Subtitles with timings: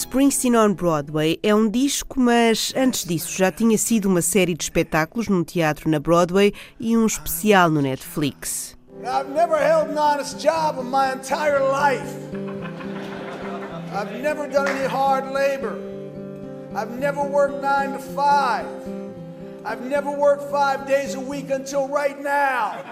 [0.00, 4.64] Springsteen on Broadway é um disco, mas antes disso já tinha sido uma série de
[4.64, 8.74] espetáculos num teatro na Broadway e um especial no Netflix.
[9.04, 12.16] I've never held an honest job in my entire life.
[13.92, 15.76] I've never done any hard labor.
[16.74, 18.64] I've never worked nine to five.
[19.66, 22.82] I've never worked five days a week until right now.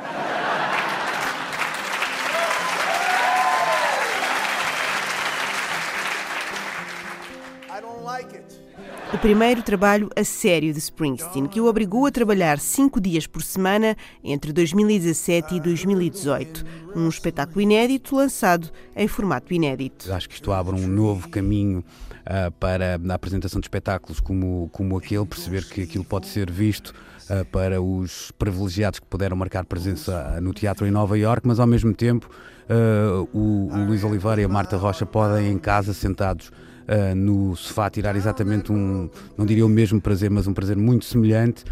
[9.11, 13.43] O primeiro trabalho a sério de Springsteen, que o obrigou a trabalhar cinco dias por
[13.43, 16.65] semana entre 2017 e 2018.
[16.95, 20.13] Um espetáculo inédito lançado em formato inédito.
[20.13, 24.99] Acho que isto abre um novo caminho uh, para a apresentação de espetáculos como, como
[24.99, 26.89] aquele, perceber que aquilo pode ser visto
[27.31, 31.67] uh, para os privilegiados que puderam marcar presença no teatro em Nova York, mas ao
[31.67, 32.29] mesmo tempo
[32.69, 36.53] uh, o, o Luís Oliveira e a Marta Rocha podem em casa sentados
[36.89, 41.05] uh, no sofá tirar exatamente um, não diria o mesmo prazer, mas um prazer muito
[41.05, 41.65] semelhante.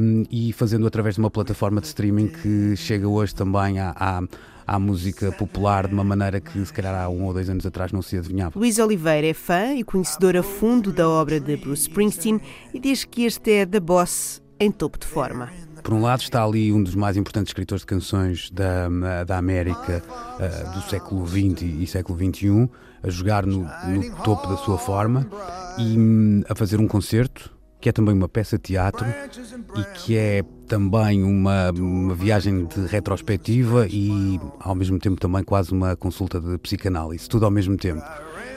[0.00, 4.20] Um, e fazendo através de uma plataforma de streaming que chega hoje também à, à,
[4.66, 7.92] à, música popular de uma maneira que se calhar há um ou dois anos atrás
[7.92, 8.58] não se adivinhava.
[8.58, 12.40] Luís Oliveira é fã e conhecedor a fundo da obra de Bruce Springsteen
[12.74, 15.48] e diz que este é The Boss em topo de forma.
[15.82, 18.88] Por um lado está ali um dos mais importantes escritores de canções da,
[19.24, 20.02] da América
[20.38, 22.68] uh, do século XX e século XXI,
[23.02, 25.26] a jogar no, no topo da sua forma
[25.78, 29.04] e um, a fazer um concerto que é também uma peça de teatro
[29.74, 35.72] e que é também uma, uma viagem de retrospectiva e ao mesmo tempo também quase
[35.72, 38.04] uma consulta de psicanálise, tudo ao mesmo tempo.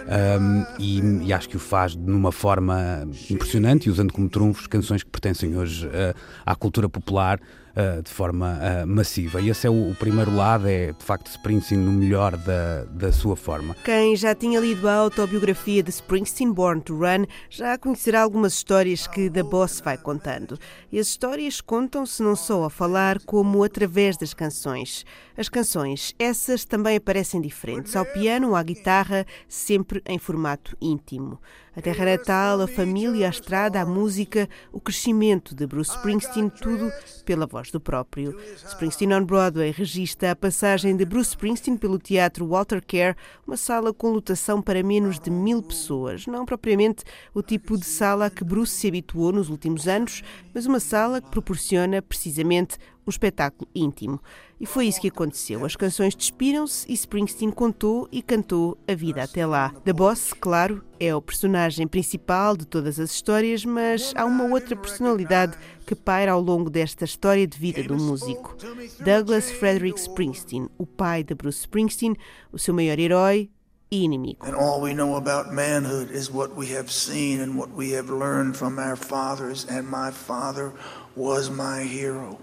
[0.05, 5.09] Um, e, e, acho que o faz numa forma impressionante usando como trunfos canções que
[5.09, 7.39] pertencem hoje uh, à cultura popular
[7.75, 9.41] uh, de forma uh, massiva.
[9.41, 13.11] E esse é o, o, primeiro lado, é de facto Springsteen no melhor da, da
[13.11, 13.75] sua forma.
[13.83, 19.05] Quem já tinha lido a autobiografia de Springsteen, Born to Run, já conhecerá algumas histórias
[19.07, 20.57] que The Boss vai contando.
[20.91, 25.05] E as histórias contam-se não só a falar, como através das canções.
[25.37, 29.74] As canções, essas também aparecem diferentes, ao piano à guitarra, sempre
[30.05, 31.39] em formato íntimo.
[31.75, 36.89] A terra natal, a família, a estrada, a música, o crescimento de Bruce Springsteen, tudo
[37.25, 38.33] pela voz do próprio.
[38.65, 43.93] Springsteen on Broadway registra a passagem de Bruce Springsteen pelo teatro Walter Kerr, uma sala
[43.93, 46.25] com lotação para menos de mil pessoas.
[46.27, 47.03] Não propriamente
[47.33, 51.19] o tipo de sala a que Bruce se habituou nos últimos anos, mas uma sala
[51.19, 54.19] que proporciona precisamente um espetáculo íntimo.
[54.59, 55.65] E foi isso que aconteceu.
[55.65, 59.69] As canções despiram-se e Springsteen contou e cantou a vida até lá.
[59.83, 64.75] The Boss, claro, é o personagem principal de todas as histórias, mas há uma outra
[64.75, 68.55] personalidade que paira ao longo desta história de vida do músico.
[68.99, 72.15] Douglas Frederick Springsteen, o pai de Bruce Springsteen,
[72.51, 73.49] o seu maior herói,
[73.91, 74.45] e inimigo.
[74.45, 78.09] And all we know about manhood is what we have seen and what we have
[78.09, 80.73] learned from our fathers and my father
[81.15, 82.39] was my hero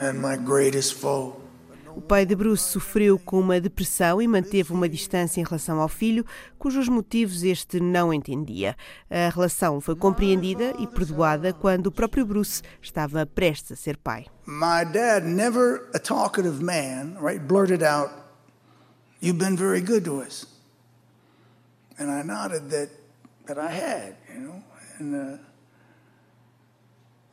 [0.00, 1.36] and my greatest foe.
[1.96, 5.88] O pai de Bruce sofreu com uma depressão e manteve uma distância em relação ao
[5.88, 6.24] filho,
[6.58, 8.76] cujos motivos este não entendia.
[9.10, 14.26] A relação foi compreendida e perdoada quando o próprio Bruce estava prestes a ser pai.
[14.46, 18.12] My dad, never a talkative man, right, blurted out,
[19.20, 20.46] "You've been very good to us."
[21.98, 22.90] And I nodded that
[23.46, 24.62] that I had, you know,
[24.98, 25.38] and uh,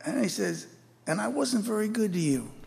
[0.04, 0.66] and he says,
[1.06, 2.57] "And I wasn't very good to you."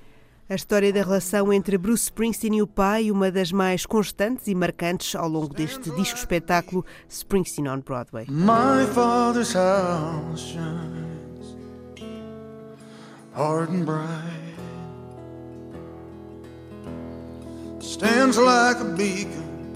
[0.52, 4.54] A história da relação entre Bruce Springsteen e o pai, uma das mais constantes e
[4.54, 8.26] marcantes ao longo deste disco-espetáculo Springsteen on Broadway.
[8.28, 11.56] My father's house shines
[13.34, 14.60] hard and bright.
[17.80, 19.72] Stands like a beacon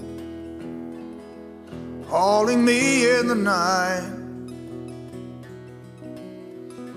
[2.06, 4.12] Calling me in the night.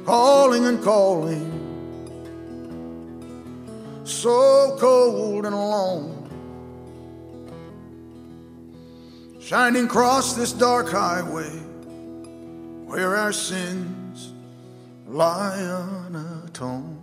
[0.05, 1.58] Calling and calling
[4.09, 6.15] so cold and alone.
[9.39, 11.49] Shining across this dark highway
[12.85, 14.33] where our sins
[15.07, 15.57] lie
[16.07, 16.99] unatoned.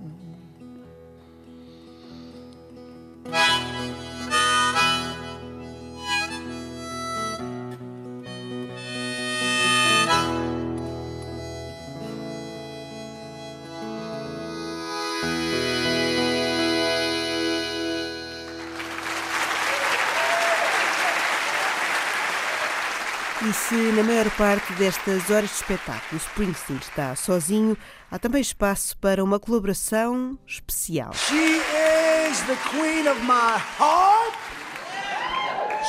[23.56, 27.76] Se na maior parte destas horas de espetáculo Springsteen está sozinho,
[28.10, 31.12] há também espaço para uma colaboração especial.
[31.14, 34.36] She is the queen of my heart.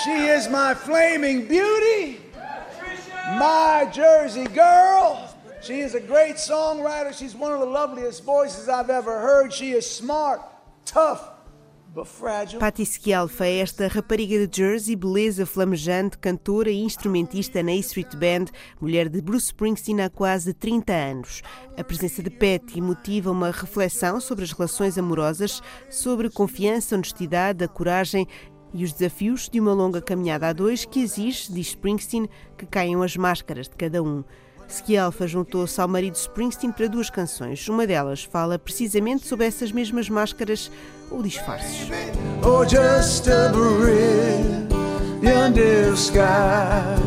[0.04, 2.22] She is my flaming beauty,
[3.38, 5.28] my Jersey girl.
[5.62, 7.14] She is a great songwriter.
[7.14, 9.52] She's one of the loveliest voices I've ever heard.
[9.52, 10.42] She is smart,
[10.86, 11.37] tough,
[12.60, 18.16] Patti Scialfa é esta rapariga de Jersey, beleza flamejante, cantora e instrumentista na A Street
[18.16, 18.46] Band,
[18.80, 21.42] mulher de Bruce Springsteen há quase 30 anos.
[21.76, 27.68] A presença de Patti motiva uma reflexão sobre as relações amorosas, sobre confiança, honestidade, a
[27.68, 28.28] coragem
[28.74, 33.02] e os desafios de uma longa caminhada a dois que exige, diz Springsteen, que caiam
[33.02, 34.24] as máscaras de cada um.
[34.68, 37.68] Skialfa juntou-se ao marido Springsteen para duas canções.
[37.68, 40.70] Uma delas fala precisamente sobre essas mesmas máscaras
[41.10, 41.88] ou disfarces.
[42.44, 43.52] Oh, just a
[45.96, 47.02] sky.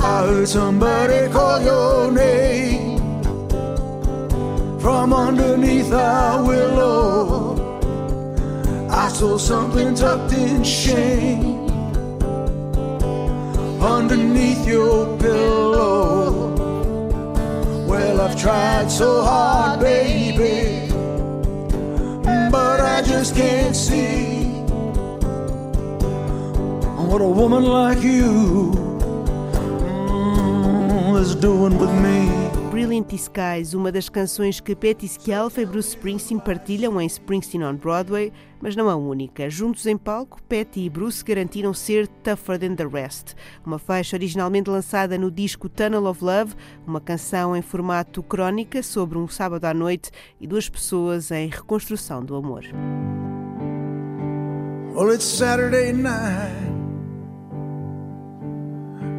[0.00, 2.98] I heard somebody call your name
[4.80, 6.77] from underneath our.
[9.18, 11.68] Saw something tucked in shame
[13.82, 16.54] underneath your pillow.
[17.88, 20.92] Well, I've tried so hard, baby,
[22.52, 24.36] but I just can't see
[27.10, 28.70] what a woman like you
[29.82, 32.37] mm, is doing with me.
[32.78, 37.74] Brilliant Skies, uma das canções que Patti Scialfa e Bruce Springsteen partilham em Springsteen on
[37.74, 39.50] Broadway, mas não a única.
[39.50, 43.34] Juntos em palco, Patti e Bruce garantiram ser Tougher Than the Rest,
[43.66, 46.54] uma faixa originalmente lançada no disco Tunnel of Love,
[46.86, 52.24] uma canção em formato crónica sobre um sábado à noite e duas pessoas em reconstrução
[52.24, 52.62] do amor.
[54.94, 56.54] Well, it's Saturday night.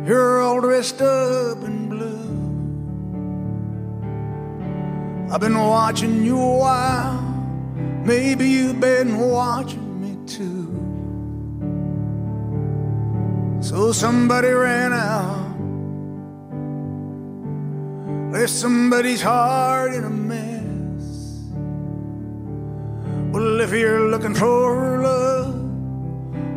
[0.08, 1.89] You're all dressed up in
[5.32, 7.22] I've been watching you a while.
[8.04, 10.66] Maybe you've been watching me too.
[13.62, 15.60] So somebody ran out,
[18.32, 21.44] left somebody's heart in a mess.
[23.32, 25.54] Well, if you're looking for love,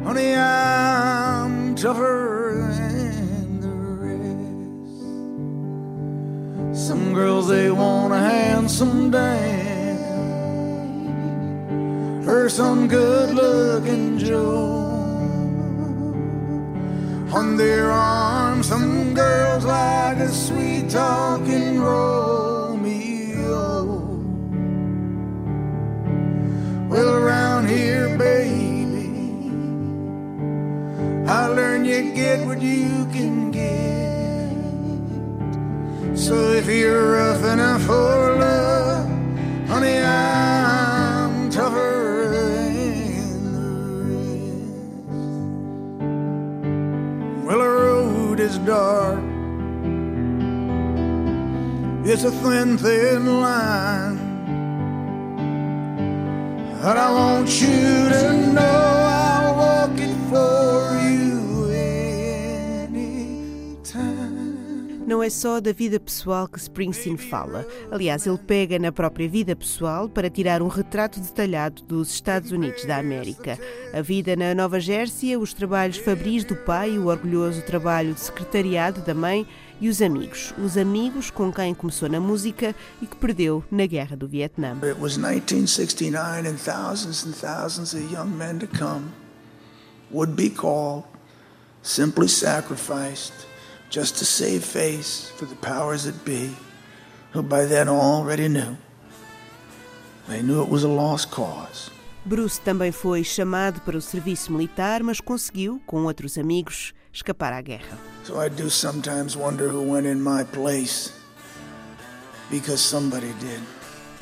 [0.05, 2.22] honey, I'm tougher
[8.63, 9.99] handsome dame
[12.29, 14.79] or some good looking Joe.
[17.35, 22.85] On their arms, some girls like a sweet talking Romeo.
[26.89, 29.11] Well, around here, baby,
[31.29, 34.13] I learned you get what you can get.
[36.17, 38.22] So if you're rough enough for
[48.53, 49.19] is dark.
[52.05, 54.19] It's a thin, thin line.
[56.85, 58.82] And I want you to know
[65.23, 67.65] Não é só da vida pessoal que Springsteen fala.
[67.93, 72.85] Aliás, ele pega na própria vida pessoal para tirar um retrato detalhado dos Estados Unidos
[72.87, 73.57] da América.
[73.95, 79.01] A vida na Nova Jersey, os trabalhos fabris do pai, o orgulhoso trabalho de secretariado
[79.03, 79.47] da mãe
[79.81, 80.53] e os amigos.
[80.59, 84.77] Os amigos com quem começou na música e que perdeu na Guerra do Vietnã.
[84.99, 88.67] Was 1969 and thousands and thousands of young men to
[90.35, 91.05] be called,
[91.81, 93.52] simply sacrificed
[93.93, 96.51] just to save face for the powers that be,
[97.33, 98.77] who by then already knew.
[100.29, 101.91] They knew it was a lost cause.
[102.25, 107.61] Bruce também foi chamado para o serviço militar, mas conseguiu, com outros amigos, escapar à
[107.61, 107.99] guerra.
[108.25, 111.13] So I do sometimes wonder who went in my place
[112.51, 113.61] because somebody did.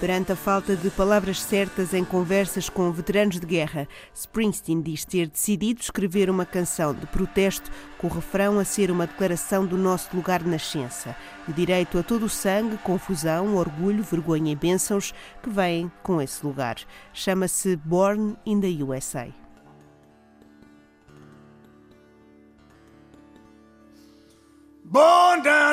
[0.00, 5.28] Perante a falta de palavras certas em conversas com veteranos de guerra, Springsteen diz ter
[5.28, 10.16] decidido escrever uma canção de protesto com o refrão a ser uma declaração do nosso
[10.16, 11.14] lugar de nascença,
[11.46, 16.46] o direito a todo o sangue, confusão, orgulho, vergonha e bênçãos que vêm com esse
[16.46, 16.76] lugar.
[17.12, 19.28] Chama-se Born in the USA.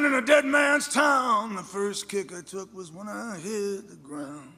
[0.07, 3.97] In a dead man's town, the first kick I took was when I hit the
[4.01, 4.53] ground.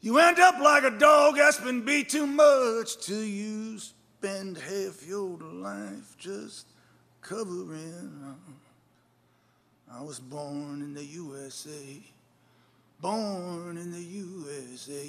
[0.00, 5.04] You end up like a dog that's been beat too much till you spend half
[5.06, 6.68] your life just
[7.22, 8.36] covering.
[9.92, 12.02] I was born in the USA,
[13.00, 15.08] born in the USA.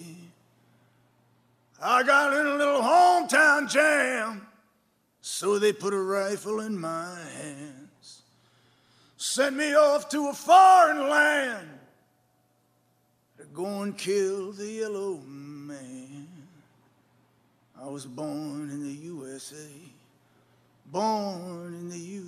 [1.80, 4.48] I got in a little hometown jam,
[5.22, 7.85] so they put a rifle in my hands,
[9.36, 11.68] sent me off to a foreign land
[13.38, 16.26] to go and kill the yellow man.
[17.78, 19.68] I was born in the USA,
[20.86, 22.25] born in the USA.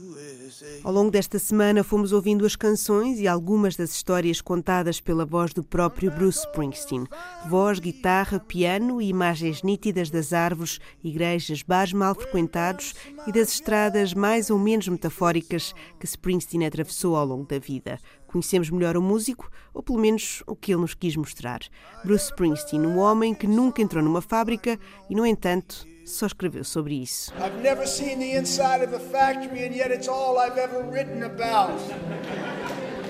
[0.84, 5.54] Ao longo desta semana fomos ouvindo as canções e algumas das histórias contadas pela voz
[5.54, 7.06] do próprio Bruce Springsteen.
[7.50, 12.94] Voz, guitarra, piano e imagens nítidas das árvores, igrejas, bares mal frequentados
[13.26, 18.00] e das estradas mais ou menos metafóricas que Springsteen atravessou ao longo da vida.
[18.28, 21.60] Conhecemos melhor o músico, ou pelo menos o que ele nos quis mostrar.
[22.04, 24.80] Bruce Springsteen, um homem que nunca entrou numa fábrica
[25.10, 27.34] e, no entanto, só escreveu sobre isso.
[27.38, 31.24] I've never seen the inside of a factory and yet it's all I've ever written
[31.24, 31.80] about.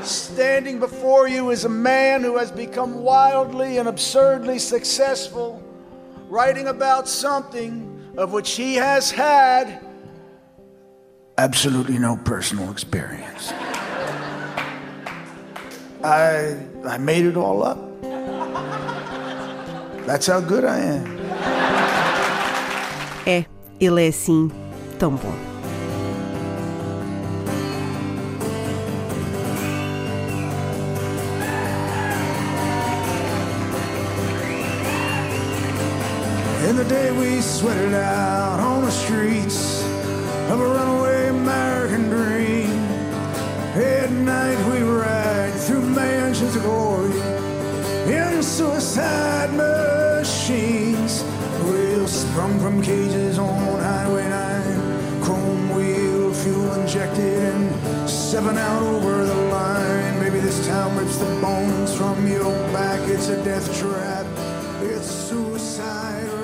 [0.04, 5.62] Standing before you is a man who has become wildly and absurdly successful,
[6.30, 7.86] writing about something
[8.18, 9.80] of which he has had
[11.38, 13.54] absolutely no personal experience.
[16.04, 17.78] I I made it all up.
[20.06, 21.17] That's how good I am.
[23.30, 23.44] É,
[23.78, 24.50] ele é assim
[24.98, 25.34] tão bom.
[36.70, 39.84] In the day we sweated out on the streets
[40.50, 42.72] of a runaway American dream.
[43.76, 47.12] At night we ride through mansions of glory
[48.08, 50.87] in suicide machines.
[52.38, 55.24] Sprung from cages on Highway 9.
[55.24, 60.20] Chrome wheel, fuel injected, and seven out over the line.
[60.20, 63.00] Maybe this town rips the bones from your back.
[63.10, 64.28] It's a death trap.
[64.84, 66.37] It's suicide